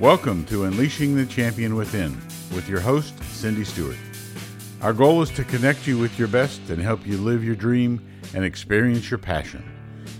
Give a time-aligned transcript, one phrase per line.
[0.00, 2.12] Welcome to Unleashing the Champion Within
[2.54, 3.96] with your host, Cindy Stewart.
[4.82, 8.06] Our goal is to connect you with your best and help you live your dream
[8.34, 9.64] and experience your passion.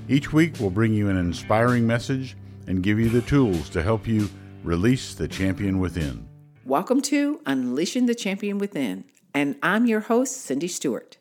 [0.08, 4.06] Each week, we'll bring you an inspiring message and give you the tools to help
[4.06, 4.30] you
[4.64, 6.26] release the champion within.
[6.64, 9.04] Welcome to Unleashing the Champion Within,
[9.34, 11.18] and I'm your host, Cindy Stewart.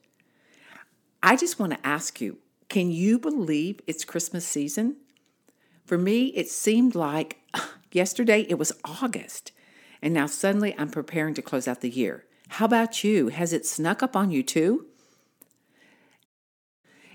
[1.22, 2.38] I just want to ask you
[2.70, 4.96] can you believe it's Christmas season?
[5.84, 7.42] For me, it seemed like
[7.96, 9.52] yesterday it was August,
[10.02, 12.26] and now suddenly I'm preparing to close out the year.
[12.50, 13.30] How about you?
[13.30, 14.86] Has it snuck up on you too?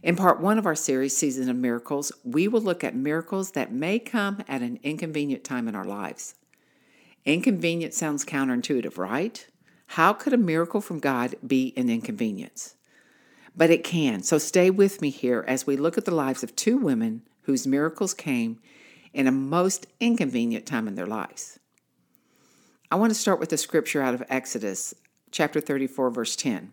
[0.02, 3.71] In part one of our series, Season of Miracles, we will look at miracles that
[3.71, 6.35] may come at an inconvenient time in our lives.
[7.27, 9.47] Inconvenient sounds counterintuitive, right?
[9.88, 12.77] How could a miracle from God be an inconvenience?
[13.55, 14.23] But it can.
[14.23, 17.66] So stay with me here as we look at the lives of two women whose
[17.66, 18.59] miracles came
[19.12, 21.59] in a most inconvenient time in their lives.
[22.90, 24.95] I want to start with a scripture out of Exodus
[25.30, 26.73] chapter 34, verse 10.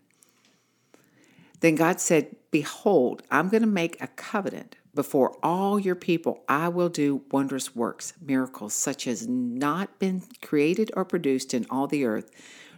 [1.59, 6.43] Then God said, Behold, I'm going to make a covenant before all your people.
[6.47, 11.87] I will do wondrous works, miracles, such as not been created or produced in all
[11.87, 12.31] the earth,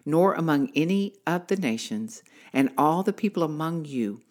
[0.06, 4.22] nor among any of the nations, and all the people among you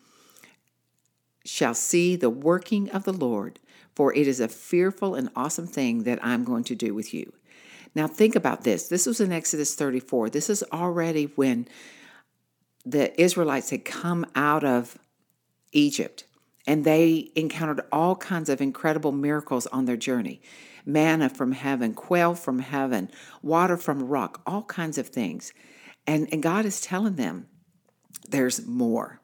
[1.44, 3.58] shall see the working of the Lord,
[3.98, 7.32] for it is a fearful and awesome thing that I'm going to do with you.
[7.96, 8.86] Now, think about this.
[8.86, 10.30] This was in Exodus 34.
[10.30, 11.66] This is already when
[12.86, 14.96] the Israelites had come out of
[15.72, 16.26] Egypt
[16.64, 20.40] and they encountered all kinds of incredible miracles on their journey
[20.86, 23.10] manna from heaven, quail from heaven,
[23.42, 25.52] water from rock, all kinds of things.
[26.06, 27.48] And, and God is telling them
[28.28, 29.20] there's more.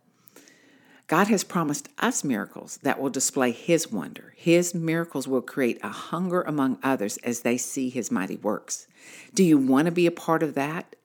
[1.06, 4.32] God has promised us miracles that will display His wonder.
[4.36, 8.86] His miracles will create a hunger among others as they see His mighty works.
[9.34, 10.96] Do you want to be a part of that?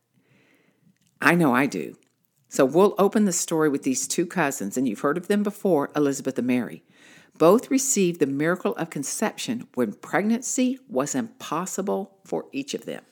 [1.21, 1.97] I know I do.
[2.47, 5.91] So we'll open the story with these two cousins, and you've heard of them before
[5.95, 6.83] Elizabeth and Mary.
[7.37, 13.03] Both received the miracle of conception when pregnancy was impossible for each of them.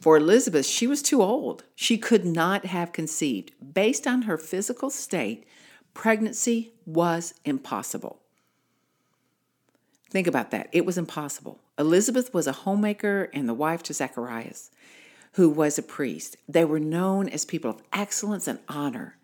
[0.00, 1.64] For Elizabeth, she was too old.
[1.74, 3.52] She could not have conceived.
[3.74, 5.46] Based on her physical state,
[5.94, 8.20] pregnancy was impossible.
[10.10, 10.68] Think about that.
[10.72, 11.60] It was impossible.
[11.78, 14.70] Elizabeth was a homemaker and the wife to Zacharias,
[15.32, 16.36] who was a priest.
[16.48, 19.16] They were known as people of excellence and honor.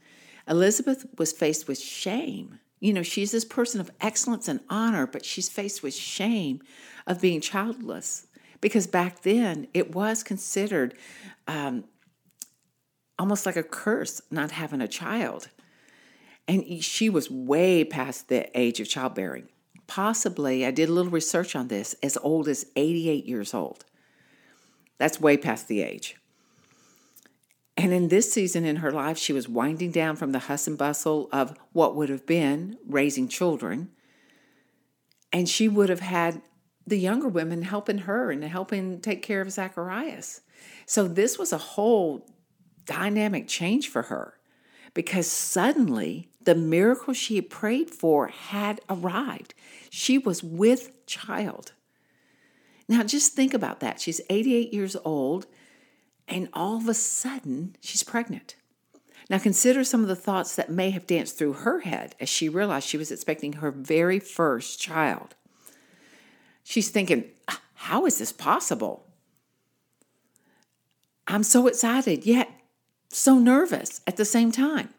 [0.49, 2.59] Elizabeth was faced with shame.
[2.81, 6.61] You know, she's this person of excellence and honor, but she's faced with shame
[7.07, 8.27] of being childless
[8.63, 10.95] because back then it was considered
[11.47, 11.85] um,
[13.19, 15.49] almost like a curse not having a child.
[16.49, 19.49] And she was way past the age of childbearing.
[19.87, 23.85] Possibly, I did a little research on this, as old as 88 years old.
[24.97, 26.17] That's way past the age.
[27.77, 30.79] And in this season in her life, she was winding down from the hustle and
[30.79, 33.91] bustle of what would have been raising children.
[35.33, 36.43] And she would have had
[36.87, 40.41] the younger women helping her and helping take care of Zacharias.
[40.87, 42.27] So this was a whole
[42.85, 44.35] dynamic change for her
[44.95, 49.55] because suddenly the miracle she had prayed for had arrived.
[49.91, 51.73] She was with child.
[52.89, 54.01] Now just think about that.
[54.01, 55.47] She's 88 years old
[56.29, 58.57] and all of a sudden she's pregnant.
[59.31, 62.49] Now consider some of the thoughts that may have danced through her head as she
[62.49, 65.37] realized she was expecting her very first child.
[66.65, 69.07] She's thinking, ah, how is this possible?
[71.27, 72.51] I'm so excited, yet
[73.09, 74.91] so nervous at the same time.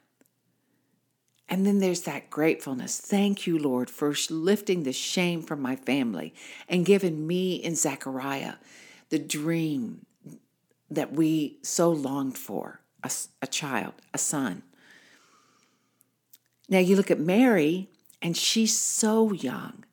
[1.50, 3.00] And then there's that gratefulness.
[3.00, 6.34] Thank you, Lord, for lifting the shame from my family
[6.68, 8.56] and giving me and Zechariah
[9.10, 10.06] the dream
[10.90, 14.64] that we so longed for a, a child, a son.
[16.70, 17.90] Now you look at Mary,
[18.22, 19.84] and she's so young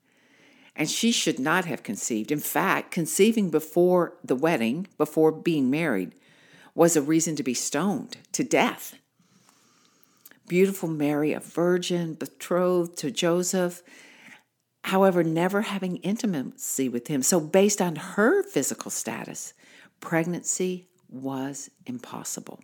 [0.80, 2.32] and she should not have conceived.
[2.32, 6.14] In fact, conceiving before the wedding, before being married,
[6.74, 8.96] was a reason to be stoned to death.
[10.48, 13.82] Beautiful Mary, a virgin, betrothed to Joseph,
[14.84, 17.22] however, never having intimacy with him.
[17.22, 19.52] So, based on her physical status,
[20.00, 22.58] pregnancy was impossible.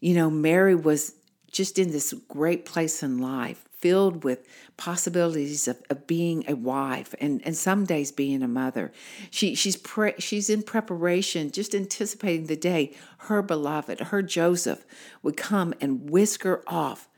[0.00, 1.14] You know, Mary was
[1.50, 4.46] just in this great place in life, filled with
[4.76, 8.90] possibilities of, of being a wife and, and some days being a mother.
[9.30, 14.84] She, she's, pre- she's in preparation, just anticipating the day her beloved, her Joseph,
[15.22, 17.08] would come and whisk her off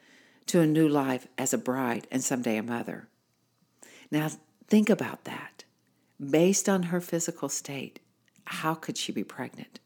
[0.46, 3.08] to a new life as a bride and someday a mother.
[4.10, 4.28] Now,
[4.66, 5.64] think about that.
[6.20, 8.00] based on her physical state,
[8.44, 9.80] how could she be pregnant?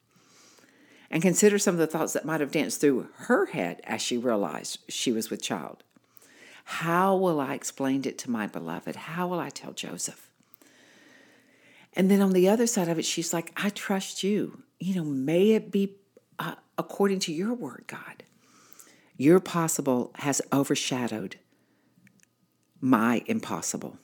[1.11, 4.17] And consider some of the thoughts that might have danced through her head as she
[4.17, 5.85] realized she was with child.
[6.65, 8.97] How will I explain it to my beloved?
[8.97, 10.31] How will I tell Joseph?
[11.95, 14.63] And then on the other side of it, she's like, I trust you.
[14.81, 15.97] You know, may it be
[16.39, 18.23] uh, according to your word, God.
[19.17, 21.37] Your possible has overshadowed
[22.81, 23.99] my impossible.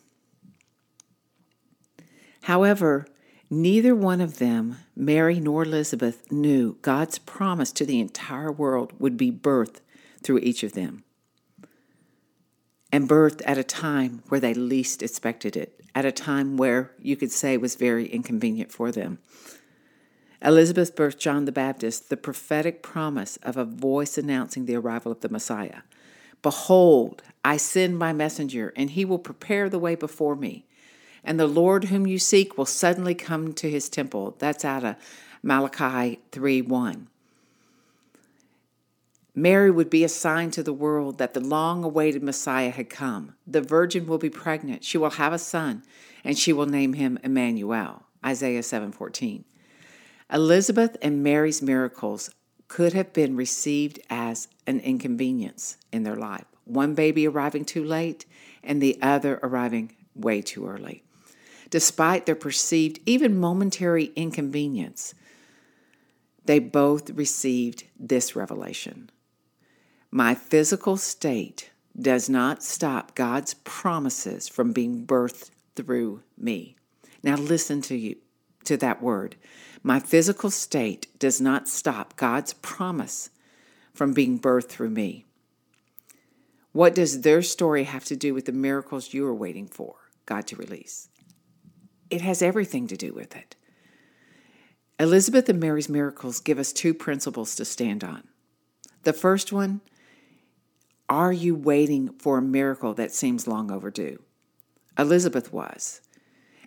[2.43, 3.07] However,
[3.51, 9.17] neither one of them, Mary nor Elizabeth, knew God's promise to the entire world would
[9.17, 9.81] be birthed
[10.23, 11.05] through each of them.
[12.91, 17.17] And birthed at a time where they least expected it, at a time where you
[17.17, 19.19] could say was very inconvenient for them.
[20.41, 25.21] Elizabeth birthed John the Baptist, the prophetic promise of a voice announcing the arrival of
[25.21, 25.83] the Messiah.
[26.43, 30.65] Behold, I send my messenger, and he will prepare the way before me.
[31.25, 34.37] And the Lord whom you seek will suddenly come to his temple.
[34.39, 34.97] That's out of
[35.43, 37.09] Malachi 3 1.
[39.41, 43.35] Mary would be a sign to the world that the long awaited Messiah had come.
[43.47, 44.83] The virgin will be pregnant.
[44.83, 45.85] She will have a son,
[46.25, 48.03] and she will name him Emmanuel.
[48.27, 49.45] Isaiah 7:14.
[50.33, 52.31] Elizabeth and Mary's miracles
[52.67, 56.45] could have been received as an inconvenience in their life.
[56.65, 58.27] One baby arriving too late
[58.65, 61.05] and the other arriving way too early.
[61.71, 65.15] Despite their perceived, even momentary inconvenience,
[66.45, 69.11] they both received this revelation
[70.11, 71.71] My physical state
[72.01, 76.77] does not stop God's promises from being birthed through me.
[77.23, 78.17] Now listen to you
[78.65, 79.37] to that word.
[79.83, 83.31] My physical state does not stop God's promise
[83.93, 85.27] from being birthed through me.
[86.73, 89.97] What does their story have to do with the miracles you are waiting for
[90.27, 91.09] God to release?
[92.09, 93.57] It has everything to do with it.
[94.99, 98.25] Elizabeth and Mary's miracles give us two principles to stand on.
[99.03, 99.81] The first one
[101.09, 104.23] are you waiting for a miracle that seems long overdue?
[104.99, 106.01] Elizabeth was,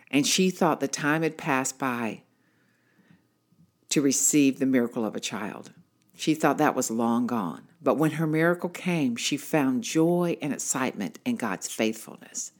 [0.09, 2.23] and she thought the time had passed by
[3.89, 5.71] to receive the miracle of a child.
[6.15, 7.67] She thought that was long gone.
[7.81, 12.51] But when her miracle came, she found joy and excitement in God's faithfulness.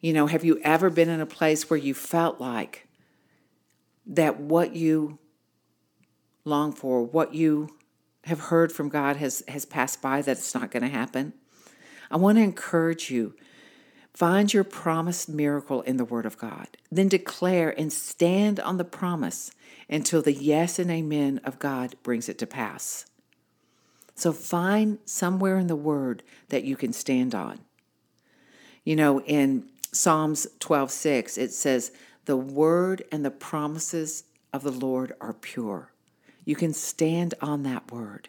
[0.00, 2.88] You know, have you ever been in a place where you felt like
[4.06, 5.18] that what you
[6.44, 7.68] long for, what you
[8.24, 11.32] have heard from God has, has passed by, that it's not going to happen?
[12.10, 13.34] I want to encourage you
[14.12, 16.68] find your promised miracle in the Word of God.
[16.90, 19.52] Then declare and stand on the promise
[19.88, 23.06] until the yes and amen of God brings it to pass.
[24.14, 27.60] So find somewhere in the Word that you can stand on.
[28.84, 31.92] You know, in Psalms 12 6, it says,
[32.24, 35.89] The word and the promises of the Lord are pure.
[36.50, 38.28] You can stand on that word.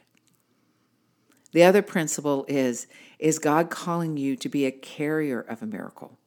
[1.54, 2.86] The other principle is
[3.18, 6.20] Is God calling you to be a carrier of a miracle?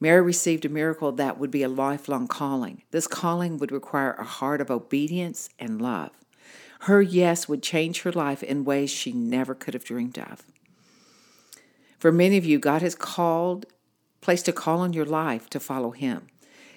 [0.00, 2.82] Mary received a miracle that would be a lifelong calling.
[2.90, 6.10] This calling would require a heart of obedience and love.
[6.80, 10.44] Her yes would change her life in ways she never could have dreamed of.
[11.98, 13.64] For many of you, God has called,
[14.20, 16.26] placed a call on your life to follow Him.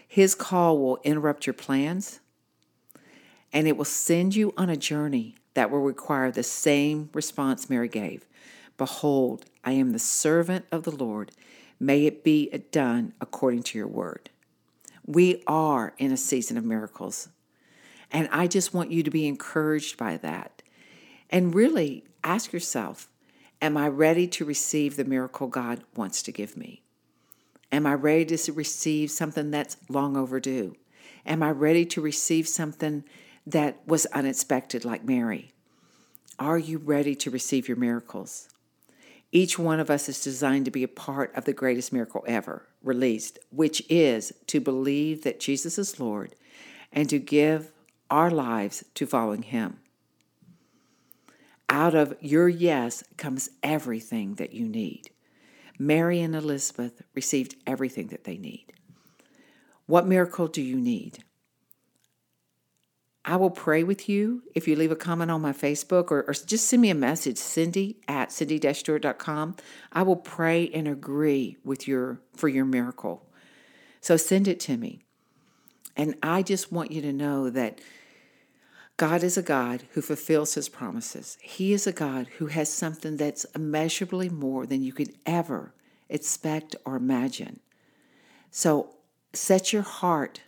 [0.08, 2.22] His call will interrupt your plans,
[3.56, 7.88] and it will send you on a journey that will require the same response Mary
[7.88, 8.28] gave
[8.78, 11.32] Behold, I am the servant of the Lord.
[11.80, 14.30] May it be done according to your word.
[15.06, 17.30] We are in a season of miracles.
[18.12, 20.62] And I just want you to be encouraged by that.
[21.30, 23.10] And really ask yourself
[23.62, 26.84] Am I ready to receive the miracle God wants to give me?
[27.72, 30.76] Am I ready to receive something that's long overdue?
[31.26, 33.06] Am I ready to receive something
[33.46, 35.52] that was unexpected, like Mary?
[36.40, 38.50] Are you ready to receive your miracles?
[39.32, 42.66] Each one of us is designed to be a part of the greatest miracle ever
[42.84, 46.36] released, which is to believe that Jesus is Lord
[46.92, 47.72] and to give
[48.10, 49.80] our lives to following Him.
[51.68, 55.10] Out of your yes comes everything that you need.
[55.78, 58.72] Mary and Elizabeth received everything that they need.
[59.88, 61.24] What miracle do you need?
[63.28, 66.34] I will pray with you if you leave a comment on my Facebook or, or
[66.34, 69.56] just send me a message, Cindy at cindy-stewart.com.
[69.92, 73.28] I will pray and agree with your for your miracle.
[74.00, 75.02] So send it to me.
[75.98, 77.82] And I just want you to know that
[78.98, 81.40] God is a God who fulfills his promises.
[81.42, 85.74] He is a God who has something that's immeasurably more than you could ever
[86.10, 87.60] expect or imagine.
[88.52, 88.96] So
[89.34, 90.42] set your heart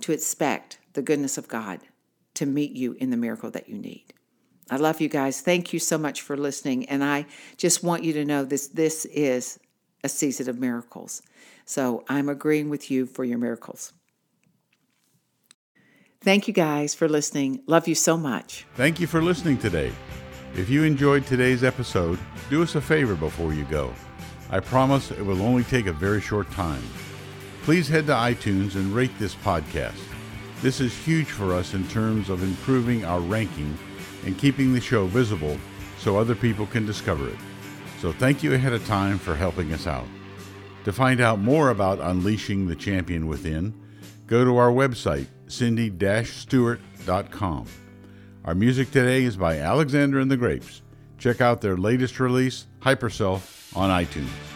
[0.00, 1.80] to expect the goodness of God
[2.34, 4.14] to meet you in the miracle that you need.
[4.70, 5.40] I love you guys.
[5.40, 6.88] Thank you so much for listening.
[6.88, 7.26] And I
[7.56, 9.58] just want you to know this this is
[10.04, 11.22] a season of miracles.
[11.64, 13.92] So I'm agreeing with you for your miracles.
[16.20, 17.62] Thank you guys for listening.
[17.66, 18.66] Love you so much.
[18.74, 19.92] Thank you for listening today.
[20.54, 22.18] If you enjoyed today's episode,
[22.50, 23.92] do us a favor before you go.
[24.50, 26.82] I promise it will only take a very short time.
[27.68, 30.00] Please head to iTunes and rate this podcast.
[30.62, 33.76] This is huge for us in terms of improving our ranking
[34.24, 35.58] and keeping the show visible
[35.98, 37.36] so other people can discover it.
[38.00, 40.06] So thank you ahead of time for helping us out.
[40.86, 43.74] To find out more about unleashing the champion within,
[44.26, 47.66] go to our website, cindy-stewart.com.
[48.46, 50.80] Our music today is by Alexander and the Grapes.
[51.18, 54.47] Check out their latest release, Hyperself, on iTunes.